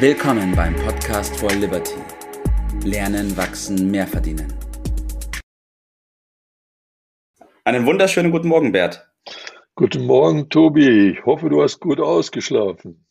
Willkommen 0.00 0.54
beim 0.54 0.76
Podcast 0.76 1.36
for 1.40 1.50
Liberty. 1.50 1.96
Lernen, 2.84 3.36
wachsen, 3.36 3.90
mehr 3.90 4.06
verdienen. 4.06 4.46
Einen 7.64 7.84
wunderschönen 7.84 8.30
guten 8.30 8.46
Morgen, 8.46 8.70
Bert. 8.70 9.10
Guten 9.74 10.06
Morgen, 10.06 10.50
Tobi. 10.50 11.10
Ich 11.10 11.26
hoffe, 11.26 11.48
du 11.48 11.60
hast 11.60 11.80
gut 11.80 11.98
ausgeschlafen. 11.98 13.08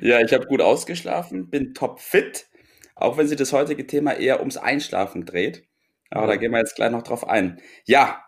Ja, 0.00 0.20
ich 0.20 0.32
habe 0.32 0.46
gut 0.46 0.60
ausgeschlafen, 0.60 1.50
bin 1.50 1.74
top 1.74 1.98
fit, 1.98 2.46
auch 2.94 3.18
wenn 3.18 3.26
sich 3.26 3.36
das 3.36 3.52
heutige 3.52 3.88
Thema 3.88 4.12
eher 4.12 4.38
ums 4.38 4.58
Einschlafen 4.58 5.24
dreht. 5.24 5.66
Aber 6.08 6.26
ja. 6.26 6.28
da 6.28 6.36
gehen 6.36 6.52
wir 6.52 6.60
jetzt 6.60 6.76
gleich 6.76 6.92
noch 6.92 7.02
drauf 7.02 7.26
ein. 7.26 7.60
Ja, 7.84 8.22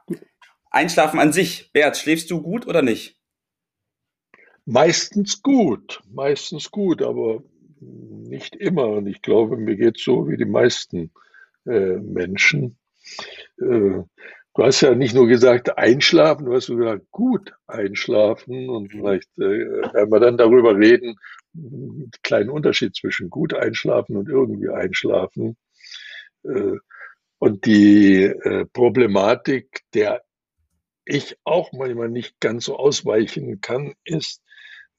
Einschlafen 0.72 1.20
an 1.20 1.32
sich. 1.32 1.70
Bert, 1.72 1.96
schläfst 1.96 2.29
du 2.32 2.42
gut 2.42 2.66
oder 2.66 2.82
nicht? 2.82 3.20
Meistens 4.64 5.42
gut, 5.42 6.00
meistens 6.11 6.72
gut, 6.72 7.02
aber 7.02 7.45
nicht 7.80 8.57
immer. 8.57 8.86
Und 8.89 9.07
ich 9.07 9.22
glaube, 9.22 9.57
mir 9.57 9.76
geht 9.76 9.98
es 9.98 10.04
so 10.04 10.29
wie 10.29 10.36
die 10.36 10.44
meisten 10.44 11.12
äh, 11.66 11.96
Menschen. 11.96 12.79
Äh, 13.58 14.02
du 14.54 14.64
hast 14.64 14.80
ja 14.82 14.94
nicht 14.94 15.14
nur 15.14 15.26
gesagt 15.26 15.76
einschlafen, 15.79 16.46
du 16.46 16.54
hast 16.54 16.68
gesagt 16.68 17.11
gut 17.11 17.52
einschlafen. 17.66 18.68
Und 18.68 18.94
mhm. 18.94 18.98
vielleicht 18.98 19.29
äh, 19.38 19.43
werden 19.93 20.12
wir 20.12 20.21
dann 20.21 20.36
darüber 20.36 20.76
reden, 20.76 21.16
einen 21.54 22.11
kleinen 22.22 22.50
Unterschied 22.50 22.94
zwischen 22.94 23.30
gut 23.30 23.54
einschlafen 23.54 24.16
und 24.16 24.29
irgendwie 24.29 24.68
einschlafen. 24.68 25.57
Äh, 26.44 26.76
und 27.38 27.64
die 27.64 28.24
äh, 28.24 28.66
Problematik, 28.66 29.82
der 29.94 30.22
ich 31.07 31.38
auch 31.44 31.72
manchmal 31.72 32.10
nicht 32.10 32.38
ganz 32.38 32.66
so 32.66 32.77
ausweichen 32.77 33.60
kann, 33.60 33.94
ist, 34.05 34.42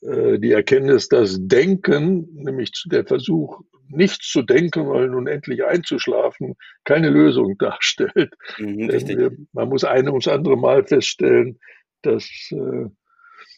die 0.03 0.51
Erkenntnis, 0.51 1.09
dass 1.09 1.37
Denken, 1.39 2.27
nämlich 2.33 2.71
der 2.87 3.05
Versuch, 3.05 3.61
nichts 3.91 4.29
zu 4.29 4.41
denken, 4.41 4.87
weil 4.87 5.09
nun 5.09 5.27
endlich 5.27 5.63
einzuschlafen, 5.63 6.55
keine 6.83 7.09
Lösung 7.09 7.57
darstellt. 7.59 8.33
Mhm, 8.57 8.89
wir, 8.89 9.31
man 9.53 9.69
muss 9.69 9.83
ein 9.83 10.07
ums 10.07 10.27
andere 10.27 10.57
Mal 10.57 10.85
feststellen, 10.85 11.59
dass 12.01 12.25
äh, 12.51 12.89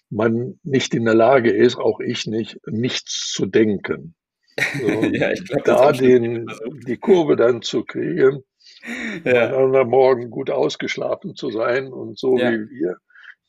man 0.09 0.59
nicht 0.63 0.93
in 0.93 1.05
der 1.05 1.15
Lage 1.15 1.51
ist, 1.51 1.77
auch 1.77 1.99
ich 1.99 2.27
nicht, 2.27 2.59
nichts 2.67 3.31
zu 3.33 3.45
denken. 3.45 4.15
So, 4.79 4.87
ja, 5.11 5.31
ich 5.31 5.45
glaub, 5.45 5.63
da 5.63 5.91
den, 5.91 6.47
die 6.87 6.97
Kurve 6.97 7.35
dann 7.35 7.61
zu 7.61 7.83
kriegen, 7.83 8.43
ja. 9.23 9.53
am 9.53 9.89
Morgen 9.89 10.29
gut 10.29 10.49
ausgeschlafen 10.49 11.35
zu 11.35 11.49
sein 11.49 11.91
und 11.91 12.19
so 12.19 12.37
ja. 12.37 12.51
wie 12.51 12.69
wir 12.69 12.97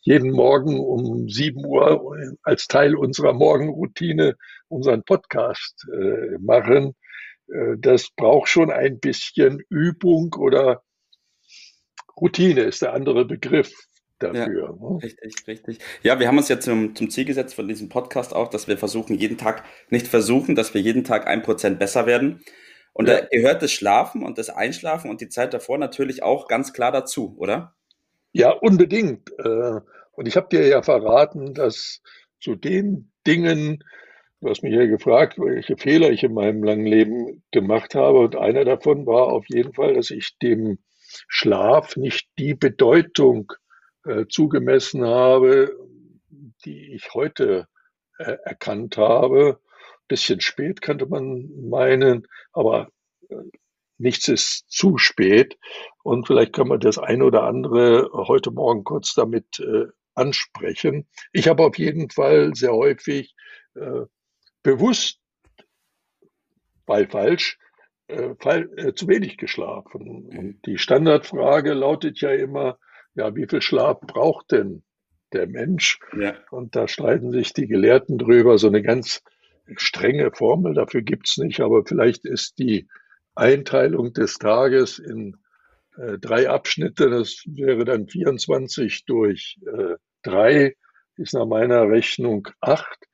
jeden 0.05 0.33
Morgen 0.33 0.79
um 0.79 1.29
7 1.29 1.65
Uhr 1.65 2.37
als 2.43 2.67
Teil 2.69 2.95
unserer 2.95 3.33
Morgenroutine 3.33 4.37
unseren 4.69 5.03
Podcast 5.03 5.87
äh, 5.93 6.39
machen. 6.39 6.95
Äh, 7.49 7.77
das 7.79 8.11
braucht 8.15 8.49
schon 8.49 8.71
ein 8.71 9.01
bisschen 9.01 9.61
Übung 9.71 10.35
oder 10.35 10.83
Routine 12.21 12.63
ist 12.63 12.83
der 12.83 12.93
andere 12.93 13.25
Begriff 13.25 13.73
dafür. 14.19 14.77
Ja, 14.81 14.91
ne? 14.91 15.03
Richtig, 15.03 15.47
richtig. 15.47 15.79
Ja, 16.03 16.21
wir 16.21 16.29
haben 16.29 16.39
uns 16.39 16.49
jetzt 16.49 16.67
zum, 16.67 16.95
zum 16.95 17.11
Ziel 17.11 17.25
gesetzt 17.25 17.55
von 17.55 17.67
diesem 17.67 17.89
Podcast 17.89 18.35
auch, 18.35 18.49
dass 18.49 18.69
wir 18.69 18.77
versuchen, 18.77 19.15
jeden 19.17 19.39
Tag, 19.39 19.65
nicht 19.89 20.07
versuchen, 20.07 20.55
dass 20.55 20.75
wir 20.75 20.83
jeden 20.83 21.05
Tag 21.05 21.27
ein 21.27 21.43
Prozent 21.43 21.79
besser 21.79 22.07
werden. 22.07 22.45
Und 22.93 23.09
ja. 23.09 23.21
da 23.21 23.27
gehört 23.27 23.63
das 23.63 23.73
Schlafen 23.73 24.23
und 24.23 24.37
das 24.39 24.51
Einschlafen 24.51 25.11
und 25.11 25.21
die 25.21 25.29
Zeit 25.29 25.55
davor 25.55 25.79
natürlich 25.79 26.23
auch 26.23 26.47
ganz 26.47 26.73
klar 26.73 26.93
dazu, 26.93 27.35
oder? 27.39 27.75
Ja, 28.33 28.51
unbedingt. 28.51 29.31
Äh, 29.39 29.81
und 30.17 30.27
ich 30.27 30.37
habe 30.37 30.49
dir 30.51 30.67
ja 30.67 30.83
verraten, 30.83 31.55
dass 31.55 32.01
zu 32.41 32.55
den 32.55 33.11
Dingen, 33.27 33.83
du 34.41 34.49
hast 34.51 34.63
mich 34.63 34.75
ja 34.75 34.87
gefragt, 34.87 35.39
welche 35.39 35.77
Fehler 35.77 36.11
ich 36.11 36.23
in 36.23 36.35
meinem 36.35 36.63
langen 36.63 36.87
Leben 36.87 37.43
gemacht 37.51 37.95
habe. 37.95 38.19
Und 38.19 38.37
einer 38.37 38.65
davon 38.65 39.07
war 39.07 39.29
auf 39.29 39.47
jeden 39.49 39.73
Fall, 39.73 39.95
dass 39.95 40.11
ich 40.11 40.37
dem 40.39 40.79
Schlaf 41.29 41.97
nicht 41.97 42.29
die 42.39 42.55
Bedeutung 42.55 43.53
äh, 44.05 44.27
zugemessen 44.29 45.05
habe, 45.05 45.75
die 46.65 46.95
ich 46.95 47.15
heute 47.15 47.67
äh, 48.19 48.37
erkannt 48.45 48.97
habe. 48.97 49.61
Bisschen 50.09 50.41
spät 50.41 50.83
könnte 50.83 51.07
man 51.07 51.51
meinen, 51.69 52.27
aber 52.53 52.89
äh, 53.31 53.37
nichts 53.97 54.29
ist 54.29 54.65
zu 54.69 54.99
spät. 54.99 55.57
Und 56.03 56.27
vielleicht 56.27 56.53
kann 56.53 56.69
man 56.69 56.81
das 56.81 56.99
eine 56.99 57.25
oder 57.25 57.45
andere 57.45 58.11
heute 58.13 58.51
Morgen 58.51 58.85
kurz 58.85 59.15
damit 59.15 59.61
äh, 59.61 59.87
ansprechen. 60.15 61.07
Ich 61.33 61.49
habe 61.49 61.65
auf 61.65 61.79
jeden 61.79 62.11
Fall 62.11 62.55
sehr 62.55 62.73
häufig 62.73 63.35
äh, 63.75 64.03
bewusst, 64.63 65.21
weil 66.87 67.09
falsch, 67.09 67.59
äh, 68.09 68.35
fall, 68.41 68.71
äh, 68.77 68.95
zu 68.95 69.09
wenig 69.09 69.37
geschlafen. 69.39 70.27
Und 70.27 70.67
die 70.67 70.79
Standardfrage 70.79 71.73
lautet 71.73 72.21
ja 72.21 72.31
immer, 72.31 72.79
ja, 73.15 73.35
wie 73.35 73.47
viel 73.47 73.63
Schlaf 73.63 74.01
braucht 74.01 74.53
denn 74.53 74.83
der 75.33 75.47
Mensch? 75.47 75.99
Ja. 76.19 76.37
Und 76.51 76.77
da 76.77 76.89
streiten 76.89 77.33
sich 77.33 77.53
die 77.53 77.67
Gelehrten 77.67 78.19
drüber. 78.19 78.59
So 78.59 78.69
eine 78.69 78.83
ganz 78.83 79.23
strenge 79.77 80.31
Formel 80.33 80.75
dafür 80.75 81.03
gibt's 81.03 81.39
nicht, 81.39 81.61
aber 81.61 81.85
vielleicht 81.85 82.25
ist 82.25 82.59
die 82.59 82.89
Einteilung 83.35 84.13
des 84.13 84.39
Tages 84.39 84.99
in 84.99 85.37
äh, 85.97 86.19
drei 86.19 86.49
Abschnitte, 86.49 87.11
das 87.11 87.43
wäre 87.47 87.85
dann 87.85 88.09
24 88.09 89.05
durch 89.07 89.59
äh, 89.67 89.97
drei, 90.25 90.77
ist 91.17 91.35
nach 91.35 91.47
meiner 91.47 91.89
Rechnung 91.89 92.49
acht. 92.61 93.07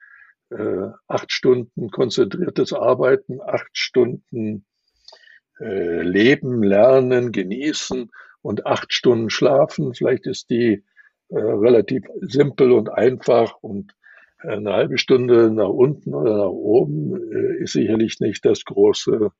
Äh, 0.50 0.88
acht 1.06 1.30
Stunden 1.30 1.90
konzentriertes 1.90 2.72
Arbeiten, 2.72 3.40
acht 3.40 3.70
Stunden 3.72 4.64
äh, 5.60 6.02
Leben, 6.02 6.62
Lernen, 6.62 7.30
Genießen 7.30 8.10
und 8.42 8.66
acht 8.66 8.92
Stunden 8.92 9.30
Schlafen. 9.30 9.94
Vielleicht 9.94 10.26
ist 10.26 10.50
die 10.50 10.82
äh, 11.28 11.38
relativ 11.38 12.04
simpel 12.20 12.72
und 12.72 12.90
einfach 12.90 13.54
und 13.60 13.92
eine 14.38 14.72
halbe 14.72 14.98
Stunde 14.98 15.50
nach 15.50 15.68
unten 15.68 16.14
oder 16.14 16.38
nach 16.38 16.50
oben 16.50 17.14
äh, 17.32 17.62
ist 17.62 17.74
sicherlich 17.74 18.20
nicht 18.20 18.44
das 18.44 18.64
große 18.64 19.30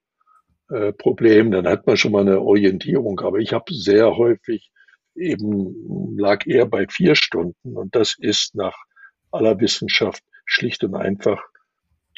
äh, 0.71 0.93
Problem. 0.93 1.51
Dann 1.51 1.67
hat 1.67 1.87
man 1.87 1.97
schon 1.97 2.13
mal 2.13 2.21
eine 2.21 2.41
Orientierung. 2.41 3.19
Aber 3.21 3.39
ich 3.39 3.53
habe 3.53 3.73
sehr 3.73 4.17
häufig 4.17 4.71
eben 5.21 6.19
lag 6.19 6.47
eher 6.47 6.67
bei 6.67 6.87
vier 6.89 7.15
Stunden 7.15 7.77
und 7.77 7.95
das 7.95 8.17
ist 8.19 8.55
nach 8.55 8.77
aller 9.31 9.61
Wissenschaft 9.61 10.25
schlicht 10.45 10.83
und 10.83 10.95
einfach 10.97 11.41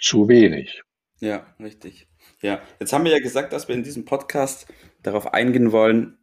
zu 0.00 0.28
wenig. 0.28 0.82
Ja, 1.20 1.46
richtig. 1.60 2.08
Ja, 2.40 2.60
jetzt 2.80 2.92
haben 2.92 3.04
wir 3.04 3.12
ja 3.12 3.20
gesagt, 3.20 3.52
dass 3.52 3.68
wir 3.68 3.74
in 3.74 3.84
diesem 3.84 4.04
Podcast 4.04 4.66
darauf 5.02 5.32
eingehen 5.32 5.72
wollen, 5.72 6.18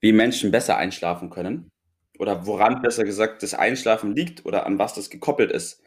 wie 0.00 0.12
Menschen 0.12 0.50
besser 0.50 0.76
einschlafen 0.76 1.30
können 1.30 1.70
oder 2.18 2.46
woran 2.46 2.82
besser 2.82 3.04
gesagt 3.04 3.42
das 3.42 3.54
Einschlafen 3.54 4.14
liegt 4.14 4.44
oder 4.44 4.66
an 4.66 4.78
was 4.78 4.94
das 4.94 5.10
gekoppelt 5.10 5.50
ist. 5.50 5.82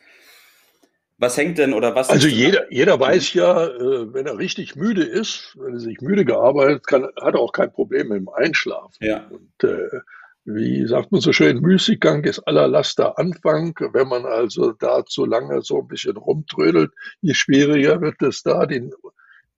Was 1.22 1.38
hängt 1.38 1.60
denn 1.60 1.74
oder 1.74 1.94
was? 1.94 2.10
Also 2.10 2.28
jeder, 2.28 2.66
jeder 2.74 3.00
weiß 3.00 3.36
ja, 3.36 3.68
äh, 3.68 4.12
wenn 4.12 4.26
er 4.26 4.40
richtig 4.40 4.76
müde 4.76 5.04
ist, 5.04 5.56
wenn 5.56 5.74
er 5.74 5.80
sich 5.80 6.02
müde 6.02 6.26
gearbeitet 6.26 6.88
kann, 6.88 7.04
hat 7.04 7.36
er 7.36 7.40
auch 7.40 7.54
kein 7.54 7.72
Problem 7.72 8.08
mit 8.08 8.18
dem 8.18 8.30
Einschlafen. 8.30 8.98
Ja. 9.02 9.30
Und 9.30 9.64
äh, 9.64 10.00
wie 10.46 10.88
sagt 10.88 11.12
man 11.12 11.22
so 11.22 11.32
schön, 11.32 11.62
Müßiggang 11.62 12.24
ist 12.24 12.40
aller 12.40 12.68
Laster 12.68 13.20
Anfang. 13.20 13.76
Wenn 13.94 14.08
man 14.08 14.26
also 14.26 14.72
da 14.72 15.06
zu 15.06 15.26
lange 15.26 15.62
so 15.62 15.82
ein 15.82 15.88
bisschen 15.88 16.18
rumtrödelt, 16.18 16.92
je 17.22 17.36
schwieriger 17.36 18.02
wird 18.02 18.20
es 18.24 18.42
da, 18.42 18.66
den, 18.66 18.92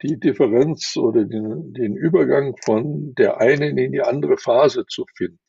die 0.02 0.20
Differenz 0.20 0.98
oder 0.98 1.24
den, 1.24 1.74
den 1.74 1.96
Übergang 1.96 2.58
von 2.66 3.16
der 3.16 3.40
einen 3.40 3.78
in 3.78 3.94
die 3.94 4.02
andere 4.02 4.36
Phase 4.36 4.86
zu 4.86 5.06
finden. 5.16 5.40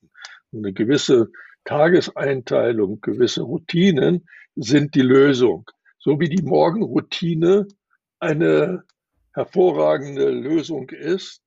Eine 0.54 0.72
gewisse 0.72 1.32
Tageseinteilung, 1.64 3.00
gewisse 3.00 3.42
Routinen 3.42 4.28
sind 4.54 4.94
die 4.94 5.02
Lösung 5.02 5.69
so 6.05 6.21
wie 6.21 6.29
die 6.29 6.43
Morgenroutine 6.43 7.67
eine 8.21 8.85
hervorragende 9.33 10.29
Lösung 10.29 10.91
ist. 10.91 11.41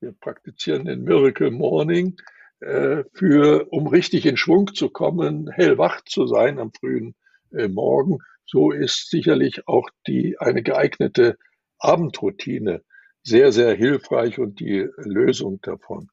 Wir 0.00 0.12
praktizieren 0.12 0.84
den 0.84 1.02
Miracle 1.02 1.50
Morning, 1.50 2.16
äh, 2.60 3.02
für, 3.12 3.66
um 3.72 3.88
richtig 3.88 4.24
in 4.24 4.36
Schwung 4.36 4.72
zu 4.72 4.88
kommen, 4.88 5.50
hellwach 5.50 6.02
zu 6.04 6.28
sein 6.28 6.60
am 6.60 6.72
frühen 6.72 7.16
äh, 7.52 7.66
Morgen. 7.66 8.18
So 8.46 8.70
ist 8.70 9.10
sicherlich 9.10 9.66
auch 9.66 9.90
die, 10.06 10.38
eine 10.38 10.62
geeignete 10.62 11.36
Abendroutine 11.80 12.84
sehr, 13.24 13.50
sehr 13.50 13.74
hilfreich 13.74 14.38
und 14.38 14.60
die 14.60 14.88
Lösung 14.98 15.60
davon. 15.62 16.08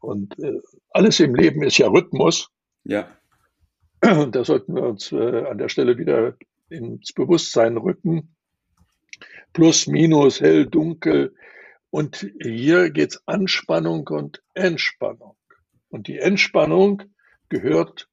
Und 0.00 0.38
äh, 0.38 0.60
alles 0.90 1.18
im 1.20 1.34
Leben 1.34 1.62
ist 1.62 1.78
ja 1.78 1.88
Rhythmus. 1.88 2.50
Ja. 2.84 3.08
Da 4.02 4.44
sollten 4.44 4.74
wir 4.74 4.82
uns 4.82 5.10
äh, 5.12 5.46
an 5.46 5.56
der 5.56 5.70
Stelle 5.70 5.96
wieder 5.96 6.36
ins 6.68 7.12
Bewusstsein 7.12 7.76
rücken. 7.76 8.34
Plus, 9.52 9.86
minus, 9.86 10.40
hell, 10.40 10.66
dunkel. 10.66 11.34
Und 11.90 12.30
hier 12.40 12.90
geht 12.90 13.12
es 13.12 13.22
Anspannung 13.26 14.06
und 14.08 14.42
Entspannung. 14.54 15.36
Und 15.88 16.08
die 16.08 16.18
Entspannung 16.18 17.02
gehört 17.48 18.08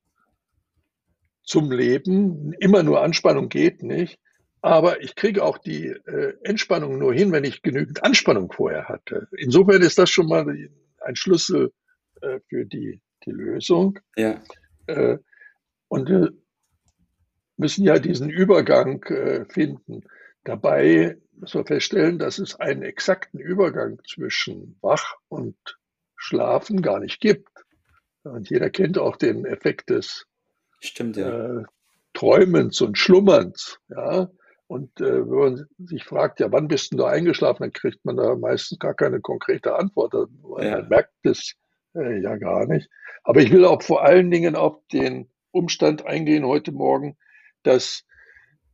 zum 1.44 1.72
Leben. 1.72 2.54
Immer 2.60 2.84
nur 2.84 3.02
Anspannung 3.02 3.50
geht 3.50 3.84
nicht. 3.84 4.20
aber 4.64 5.02
ich 5.02 5.16
kriege 5.16 5.44
auch 5.44 5.58
die 5.58 5.88
äh, 5.88 6.34
Entspannung 6.42 6.98
nur 6.98 7.14
hin, 7.14 7.34
wenn 7.34 7.44
ich 7.44 7.62
genügend 7.62 8.02
Anspannung 8.04 8.50
vorher 8.50 8.88
hatte. 8.88 9.28
Insofern 9.38 9.82
ist 9.82 10.00
das 10.00 10.10
schon 10.10 10.28
mal 10.28 10.48
ein 11.02 11.16
Schlüssel 11.18 11.74
äh, 12.22 12.40
für 12.48 12.66
die, 12.66 13.02
die 13.26 13.32
Lösung. 13.32 14.00
Ja. 14.16 14.42
Äh, 14.88 15.18
und 15.90 16.08
wir 16.08 16.32
müssen 17.63 17.86
ja 17.86 17.98
diesen 17.98 18.30
Übergang 18.30 19.01
äh, 19.04 19.45
finden. 19.45 20.04
Dabei 20.44 21.18
müssen 21.31 21.62
wir 21.62 21.65
feststellen, 21.65 22.19
dass 22.19 22.38
es 22.38 22.60
einen 22.60 22.83
exakten 22.83 23.39
Übergang 23.39 24.01
zwischen 24.06 24.77
Wach 24.81 25.15
und 25.30 25.56
Schlafen 26.18 26.81
gar 26.81 27.00
nicht 27.00 27.21
gibt. 27.21 27.48
Und 28.24 28.50
jeder 28.50 28.69
kennt 28.69 28.98
auch 28.98 29.15
den 29.15 29.45
Effekt 29.45 29.89
des 29.89 30.25
Stimmt, 30.81 31.15
ja. 31.15 31.62
äh, 31.62 31.63
Träumens 32.13 32.81
und 32.81 32.98
Schlummerns. 32.98 33.80
Ja? 33.88 34.30
Und 34.68 35.00
äh, 35.00 35.25
wenn 35.25 35.38
man 35.38 35.66
sich 35.77 36.04
fragt, 36.04 36.42
ja, 36.42 36.51
wann 36.51 36.68
bist 36.68 36.94
du 36.94 37.06
eingeschlafen, 37.06 37.63
dann 37.63 37.71
kriegt 37.71 38.04
man 38.04 38.18
da 38.18 38.36
meistens 38.36 38.77
gar 38.80 38.94
keine 38.94 39.21
konkrete 39.21 39.75
Antwort. 39.75 40.13
Man 40.42 40.66
ja. 40.66 40.81
merkt 40.81 41.13
es 41.24 41.56
äh, 41.95 42.21
ja 42.21 42.36
gar 42.36 42.66
nicht. 42.66 42.89
Aber 43.24 43.39
ich 43.39 43.54
will 43.54 43.63
auch 43.63 43.81
vor 43.81 44.04
allen 44.04 44.30
Dingen 44.31 44.57
auf 44.57 44.86
den 44.92 45.30
Umstand 45.51 46.06
eingehen 46.06 46.45
heute 46.45 46.74
Morgen, 46.74 47.16
dass 47.63 48.04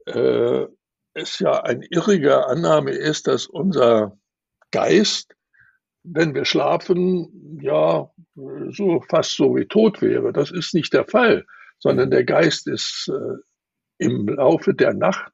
äh, 0.06 0.66
es 1.14 1.40
ja 1.40 1.64
eine 1.64 1.86
irrige 1.90 2.46
Annahme 2.48 2.92
ist, 2.92 3.28
dass 3.28 3.48
unser 3.48 4.18
Geist, 4.72 5.36
wenn 6.04 6.34
wir 6.34 6.46
schlafen, 6.46 7.60
ja, 7.62 8.10
so 8.72 9.02
fast 9.10 9.36
so 9.36 9.56
wie 9.56 9.66
tot 9.66 10.02
wäre. 10.02 10.32
Das 10.32 10.52
ist 10.52 10.74
nicht 10.74 10.94
der 10.94 11.06
Fall, 11.06 11.46
sondern 11.80 12.12
der 12.12 12.24
Geist 12.24 12.68
ist 12.68 13.10
äh, 13.10 13.38
im 13.98 14.28
Laufe 14.28 14.74
der 14.74 14.94
Nacht 14.94 15.34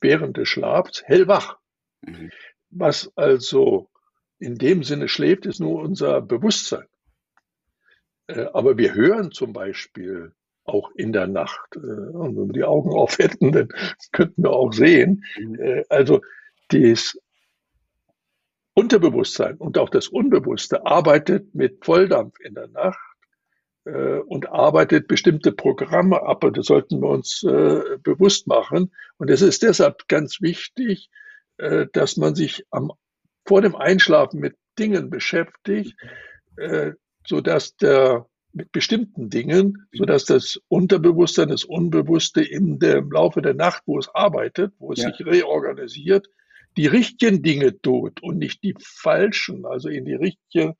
während 0.00 0.36
des 0.36 0.48
Schlafs 0.48 1.02
hellwach. 1.04 1.58
Mhm. 2.02 2.30
Was 2.70 3.12
also 3.16 3.90
in 4.38 4.56
dem 4.56 4.82
Sinne 4.82 5.08
schläft, 5.08 5.44
ist 5.44 5.60
nur 5.60 5.82
unser 5.82 6.20
Bewusstsein. 6.22 6.86
Äh, 8.26 8.46
aber 8.52 8.78
wir 8.78 8.94
hören 8.94 9.32
zum 9.32 9.52
Beispiel 9.52 10.32
auch 10.64 10.90
in 10.94 11.12
der 11.12 11.26
Nacht. 11.26 11.76
Äh, 11.76 11.78
und 11.78 12.36
wenn 12.36 12.46
wir 12.48 12.52
die 12.52 12.64
Augen 12.64 12.90
auf 12.94 13.18
hätten, 13.18 13.52
dann 13.52 13.68
könnten 14.12 14.42
wir 14.42 14.52
auch 14.52 14.72
sehen. 14.72 15.24
Mhm. 15.38 15.54
Äh, 15.60 15.84
also 15.88 16.20
das 16.68 17.18
Unterbewusstsein 18.74 19.56
und 19.56 19.78
auch 19.78 19.90
das 19.90 20.08
Unbewusste 20.08 20.86
arbeitet 20.86 21.54
mit 21.54 21.84
Volldampf 21.84 22.38
in 22.40 22.54
der 22.54 22.68
Nacht 22.68 22.98
und 23.84 24.48
arbeitet 24.48 25.08
bestimmte 25.08 25.52
Programme 25.52 26.22
ab. 26.22 26.44
Und 26.44 26.56
das 26.56 26.66
sollten 26.66 27.00
wir 27.00 27.08
uns 27.08 27.40
bewusst 27.40 28.46
machen. 28.46 28.94
Und 29.18 29.28
es 29.28 29.42
ist 29.42 29.64
deshalb 29.64 30.06
ganz 30.06 30.40
wichtig, 30.40 31.10
dass 31.56 32.16
man 32.16 32.36
sich 32.36 32.64
am, 32.70 32.92
vor 33.44 33.60
dem 33.60 33.74
Einschlafen 33.74 34.38
mit 34.38 34.56
Dingen 34.78 35.10
beschäftigt, 35.10 35.96
sodass 37.26 37.74
der 37.76 38.29
mit 38.52 38.72
bestimmten 38.72 39.30
Dingen, 39.30 39.86
sodass 39.92 40.24
das 40.24 40.60
Unterbewusstsein, 40.68 41.48
das 41.48 41.64
Unbewusste 41.64 42.42
im 42.42 42.78
Laufe 43.12 43.42
der 43.42 43.54
Nacht, 43.54 43.82
wo 43.86 43.98
es 43.98 44.08
arbeitet, 44.14 44.72
wo 44.78 44.92
es 44.92 45.02
ja. 45.02 45.10
sich 45.10 45.24
reorganisiert, 45.24 46.28
die 46.76 46.86
richtigen 46.86 47.42
Dinge 47.42 47.80
tut 47.80 48.22
und 48.22 48.38
nicht 48.38 48.62
die 48.62 48.74
falschen, 48.80 49.66
also 49.66 49.88
in 49.88 50.04
die 50.04 50.14
richtige 50.14 50.74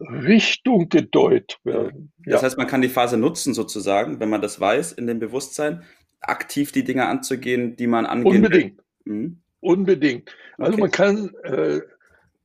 Richtung 0.00 0.88
gedeutet 0.88 1.58
werden. 1.64 2.12
Ja. 2.24 2.32
Das 2.32 2.42
heißt, 2.42 2.58
man 2.58 2.66
kann 2.66 2.82
die 2.82 2.88
Phase 2.88 3.16
nutzen, 3.16 3.54
sozusagen, 3.54 4.20
wenn 4.20 4.30
man 4.30 4.42
das 4.42 4.60
weiß, 4.60 4.92
in 4.92 5.06
dem 5.06 5.18
Bewusstsein, 5.18 5.82
aktiv 6.20 6.72
die 6.72 6.84
Dinge 6.84 7.06
anzugehen, 7.06 7.76
die 7.76 7.86
man 7.86 8.06
angehen 8.06 8.36
Unbedingt. 8.36 8.80
Mhm. 9.04 9.42
Unbedingt. 9.60 10.34
Also 10.58 10.72
okay. 10.72 10.80
man 10.80 10.90
kann 10.90 11.34
äh, 11.44 11.80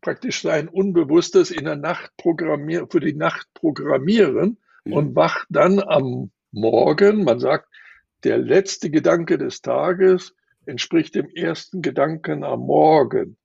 praktisch 0.07 0.41
sein 0.41 0.69
Unbewusstes 0.69 1.51
in 1.51 1.65
der 1.65 1.75
Nacht 1.75 2.15
programmieren, 2.15 2.89
für 2.89 3.01
die 3.01 3.13
Nacht 3.13 3.45
programmieren 3.53 4.57
mhm. 4.85 4.93
und 4.93 5.15
wacht 5.17 5.47
dann 5.49 5.81
am 5.81 6.31
Morgen, 6.51 7.25
man 7.25 7.41
sagt, 7.41 7.67
der 8.23 8.37
letzte 8.37 8.89
Gedanke 8.89 9.37
des 9.37 9.61
Tages 9.61 10.33
entspricht 10.65 11.13
dem 11.13 11.27
ersten 11.27 11.81
Gedanken 11.81 12.45
am 12.45 12.61
Morgen, 12.61 13.35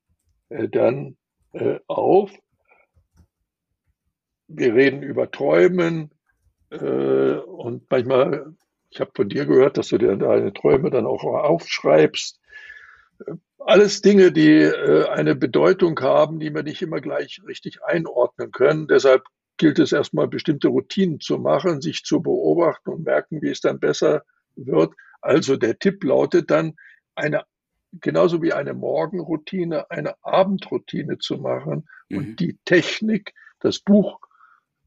äh, 0.51 0.69
dann 0.69 1.17
äh, 1.53 1.81
auf. 1.89 2.31
Wir 4.47 4.73
reden 4.73 5.03
über 5.03 5.33
Träumen 5.33 6.13
äh, 6.71 6.77
und 6.77 7.91
manchmal, 7.91 8.55
ich 8.89 9.01
habe 9.01 9.11
von 9.17 9.29
dir 9.29 9.47
gehört, 9.47 9.79
dass 9.79 9.89
du 9.89 9.99
dir 9.99 10.15
deine 10.15 10.53
Träume 10.53 10.91
dann 10.91 11.07
auch 11.07 11.25
aufschreibst 11.25 12.41
alles 13.67 14.03
Dinge, 14.03 14.33
die 14.33 14.63
äh, 14.63 15.09
eine 15.09 15.35
Bedeutung 15.35 15.99
haben, 16.01 16.41
die 16.41 16.55
wir 16.55 16.63
nicht 16.63 16.83
immer 16.83 17.01
gleich 17.01 17.41
richtig 17.47 17.83
einordnen 17.83 18.51
können. 18.51 18.89
Deshalb 18.89 19.25
gilt 19.57 19.79
es 19.79 19.93
erstmal 19.93 20.29
bestimmte 20.29 20.69
Routinen 20.69 21.21
zu 21.21 21.39
machen, 21.39 21.81
sich 21.81 22.05
zu 22.05 22.21
beobachten 22.23 22.91
und 22.91 23.05
merken, 23.05 23.43
wie 23.43 23.51
es 23.51 23.61
dann 23.61 23.79
besser 23.79 24.23
wird. 24.57 24.95
Also 25.21 25.57
der 25.57 25.79
Tipp 25.79 26.03
lautet 26.05 26.51
dann, 26.51 26.75
eine, 27.15 27.45
genauso 27.93 28.43
wie 28.43 28.53
eine 28.53 28.75
Morgenroutine, 28.75 29.91
eine 29.91 30.15
Abendroutine 30.23 31.19
zu 31.19 31.37
machen 31.37 31.89
mhm. 32.09 32.17
und 32.17 32.41
die 32.41 32.59
Technik, 32.65 33.35
das 33.61 33.79
Buch 33.79 34.19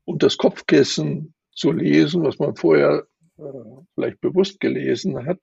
und 0.04 0.24
das 0.24 0.38
Kopfkissen 0.38 1.34
zu 1.52 1.72
lesen, 1.72 2.24
was 2.24 2.40
man 2.40 2.56
vorher 2.56 3.08
äh, 3.38 3.42
vielleicht 3.94 4.20
bewusst 4.22 4.60
gelesen 4.60 5.26
hat, 5.26 5.40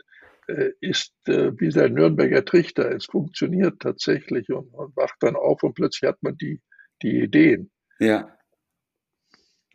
ist 0.80 1.12
äh, 1.26 1.52
wie 1.58 1.68
der 1.68 1.88
Nürnberger 1.88 2.44
Trichter. 2.44 2.90
Es 2.94 3.06
funktioniert 3.06 3.80
tatsächlich 3.80 4.50
und 4.50 4.72
man 4.72 4.88
wacht 4.94 5.16
dann 5.20 5.36
auf 5.36 5.62
und 5.62 5.74
plötzlich 5.74 6.08
hat 6.08 6.22
man 6.22 6.36
die, 6.36 6.60
die 7.02 7.22
Ideen. 7.22 7.70
Ja. 7.98 8.36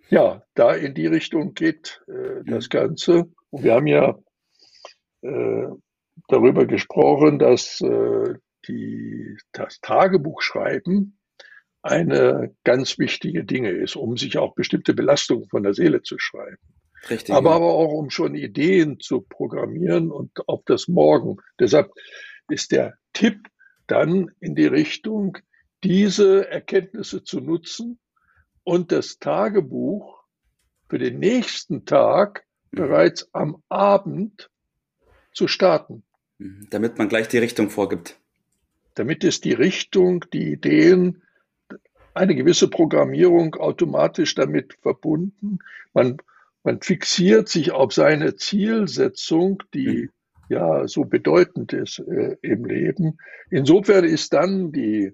Ja, 0.09 0.43
da 0.53 0.73
in 0.73 0.93
die 0.93 1.07
Richtung 1.07 1.53
geht 1.53 2.01
äh, 2.07 2.43
das 2.45 2.69
Ganze. 2.69 3.29
Und 3.49 3.63
wir 3.63 3.73
haben 3.73 3.87
ja 3.87 4.17
äh, 5.21 5.67
darüber 6.27 6.65
gesprochen, 6.65 7.39
dass 7.39 7.81
äh, 7.81 8.35
die, 8.67 9.37
das 9.51 9.79
Tagebuchschreiben 9.81 11.19
eine 11.81 12.55
ganz 12.63 12.99
wichtige 12.99 13.43
Dinge 13.43 13.71
ist, 13.71 13.95
um 13.95 14.17
sich 14.17 14.37
auch 14.37 14.55
bestimmte 14.55 14.93
Belastungen 14.93 15.47
von 15.49 15.63
der 15.63 15.73
Seele 15.73 16.01
zu 16.01 16.17
schreiben. 16.19 16.57
Richtig, 17.09 17.33
aber, 17.33 17.51
ja. 17.51 17.55
aber 17.55 17.73
auch 17.73 17.93
um 17.93 18.09
schon 18.09 18.35
Ideen 18.35 18.99
zu 18.99 19.21
programmieren 19.21 20.11
und 20.11 20.47
auf 20.47 20.63
das 20.65 20.87
Morgen. 20.87 21.37
Deshalb 21.59 21.91
ist 22.49 22.71
der 22.71 22.97
Tipp 23.13 23.47
dann 23.87 24.31
in 24.39 24.55
die 24.55 24.65
Richtung, 24.65 25.37
diese 25.83 26.49
Erkenntnisse 26.49 27.23
zu 27.23 27.39
nutzen 27.39 27.99
und 28.63 28.91
das 28.91 29.19
Tagebuch 29.19 30.23
für 30.89 30.97
den 30.97 31.19
nächsten 31.19 31.85
Tag 31.85 32.45
mhm. 32.71 32.77
bereits 32.77 33.29
am 33.33 33.63
Abend 33.69 34.49
zu 35.33 35.47
starten. 35.47 36.03
Mhm. 36.37 36.67
Damit 36.69 36.97
man 36.97 37.09
gleich 37.09 37.27
die 37.27 37.37
Richtung 37.37 37.69
vorgibt. 37.69 38.19
Damit 38.95 39.23
es 39.23 39.41
die 39.41 39.53
Richtung, 39.53 40.25
die 40.33 40.51
Ideen, 40.51 41.21
eine 42.13 42.35
gewisse 42.35 42.67
Programmierung 42.67 43.55
automatisch 43.55 44.33
damit 44.33 44.73
verbunden. 44.81 45.59
Man 45.93 46.17
man 46.67 46.81
fixiert 46.81 47.47
sich 47.47 47.71
auf 47.71 47.93
seine 47.93 48.35
Zielsetzung, 48.35 49.63
die 49.73 49.87
mhm. 49.87 50.09
ja 50.49 50.85
so 50.85 51.05
bedeutend 51.05 51.71
ist 51.71 51.99
äh, 51.99 52.35
im 52.41 52.65
Leben. 52.65 53.19
Insofern 53.49 54.03
ist 54.03 54.33
dann 54.33 54.73
die 54.73 55.13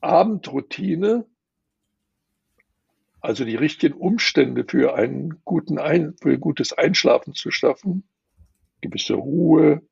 Abendroutine, 0.00 1.26
also 3.20 3.44
die 3.44 3.56
richtigen 3.56 3.98
Umstände 3.98 4.64
für 4.66 4.94
einen 4.94 5.42
guten 5.44 5.78
Ein 5.78 6.14
für 6.22 6.38
gutes 6.38 6.72
Einschlafen 6.72 7.34
zu 7.34 7.50
schaffen, 7.50 8.08
gewisse 8.80 9.12
Ruhe, 9.12 9.82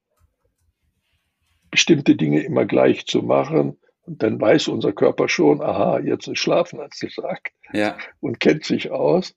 bestimmte 1.70 2.16
Dinge 2.16 2.42
immer 2.42 2.64
gleich 2.64 3.04
zu 3.04 3.20
machen. 3.20 3.76
Und 4.06 4.22
dann 4.22 4.40
weiß 4.40 4.68
unser 4.68 4.94
Körper 4.94 5.28
schon, 5.28 5.60
aha, 5.60 5.98
jetzt 5.98 6.26
ist 6.26 6.38
Schlafen 6.38 6.80
angesagt 6.80 7.52
ja. 7.74 7.98
und 8.20 8.40
kennt 8.40 8.64
sich 8.64 8.90
aus. 8.90 9.34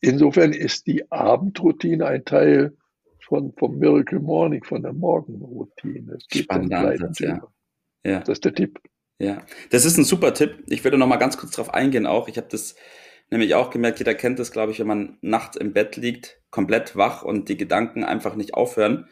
Insofern 0.00 0.52
ist 0.52 0.86
die 0.86 1.10
Abendroutine 1.10 2.06
ein 2.06 2.24
Teil 2.24 2.76
von, 3.20 3.52
vom 3.58 3.78
Miracle 3.78 4.20
Morning, 4.20 4.64
von 4.64 4.82
der 4.82 4.92
Morgenroutine. 4.92 6.14
Es 6.14 6.26
geht 6.28 6.44
Spannender 6.44 6.88
Ansatz, 6.90 7.18
ja. 7.20 7.40
ja. 8.04 8.20
Das 8.20 8.30
ist 8.30 8.44
der 8.44 8.54
Tipp. 8.54 8.80
Ja, 9.18 9.44
das 9.70 9.84
ist 9.84 9.98
ein 9.98 10.04
super 10.04 10.32
Tipp. 10.32 10.64
Ich 10.68 10.82
würde 10.82 10.96
noch 10.96 11.06
mal 11.06 11.16
ganz 11.16 11.36
kurz 11.36 11.52
darauf 11.52 11.74
eingehen 11.74 12.06
auch. 12.06 12.26
Ich 12.28 12.38
habe 12.38 12.48
das 12.50 12.74
nämlich 13.30 13.54
auch 13.54 13.70
gemerkt, 13.70 13.98
jeder 13.98 14.14
kennt 14.14 14.38
das, 14.38 14.50
glaube 14.50 14.72
ich, 14.72 14.80
wenn 14.80 14.86
man 14.86 15.18
nachts 15.20 15.56
im 15.56 15.72
Bett 15.72 15.96
liegt, 15.96 16.40
komplett 16.50 16.96
wach 16.96 17.22
und 17.22 17.48
die 17.48 17.56
Gedanken 17.56 18.02
einfach 18.02 18.34
nicht 18.34 18.54
aufhören. 18.54 19.08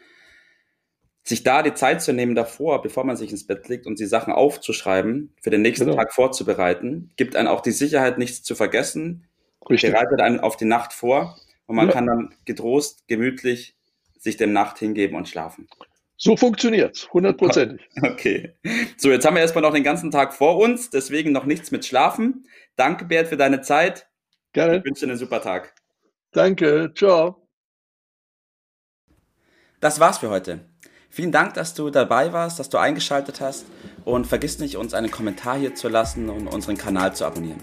Sich 1.22 1.44
da 1.44 1.62
die 1.62 1.74
Zeit 1.74 2.00
zu 2.00 2.14
nehmen 2.14 2.34
davor, 2.34 2.80
bevor 2.80 3.04
man 3.04 3.16
sich 3.16 3.30
ins 3.30 3.46
Bett 3.46 3.68
legt 3.68 3.86
und 3.86 4.00
die 4.00 4.06
Sachen 4.06 4.32
aufzuschreiben, 4.32 5.34
für 5.42 5.50
den 5.50 5.60
nächsten 5.62 5.84
genau. 5.84 5.96
Tag 5.98 6.14
vorzubereiten, 6.14 7.12
gibt 7.16 7.36
einen 7.36 7.48
auch 7.48 7.60
die 7.60 7.70
Sicherheit, 7.70 8.16
nichts 8.16 8.42
zu 8.42 8.54
vergessen, 8.54 9.27
Richtig. 9.74 9.92
bereitet 9.92 10.20
einen 10.20 10.40
auf 10.40 10.56
die 10.56 10.64
Nacht 10.64 10.92
vor 10.92 11.36
und 11.66 11.76
man 11.76 11.86
ja. 11.86 11.92
kann 11.92 12.06
dann 12.06 12.34
getrost, 12.44 13.06
gemütlich 13.08 13.76
sich 14.18 14.36
dem 14.36 14.52
Nacht 14.52 14.78
hingeben 14.78 15.16
und 15.16 15.28
schlafen. 15.28 15.68
So 16.16 16.36
funktioniert's, 16.36 17.12
hundertprozentig. 17.12 17.88
Okay. 18.02 18.54
So, 18.96 19.10
jetzt 19.10 19.24
haben 19.24 19.36
wir 19.36 19.42
erstmal 19.42 19.62
noch 19.62 19.72
den 19.72 19.84
ganzen 19.84 20.10
Tag 20.10 20.34
vor 20.34 20.58
uns, 20.58 20.90
deswegen 20.90 21.30
noch 21.30 21.44
nichts 21.44 21.70
mit 21.70 21.84
Schlafen. 21.84 22.48
Danke, 22.74 23.04
Bert, 23.04 23.28
für 23.28 23.36
deine 23.36 23.60
Zeit. 23.60 24.08
Gerne. 24.52 24.78
Ich 24.78 24.84
wünsche 24.84 25.06
dir 25.06 25.12
einen 25.12 25.18
super 25.18 25.40
Tag. 25.40 25.74
Danke, 26.32 26.92
ciao. 26.94 27.46
Das 29.80 30.00
war's 30.00 30.18
für 30.18 30.28
heute. 30.28 30.60
Vielen 31.08 31.32
Dank, 31.32 31.54
dass 31.54 31.74
du 31.74 31.90
dabei 31.90 32.32
warst, 32.32 32.58
dass 32.58 32.68
du 32.68 32.78
eingeschaltet 32.78 33.40
hast 33.40 33.66
und 34.04 34.26
vergiss 34.26 34.58
nicht, 34.58 34.76
uns 34.76 34.94
einen 34.94 35.10
Kommentar 35.10 35.56
hier 35.56 35.74
zu 35.74 35.88
lassen 35.88 36.28
und 36.28 36.48
unseren 36.48 36.76
Kanal 36.76 37.14
zu 37.14 37.24
abonnieren. 37.24 37.62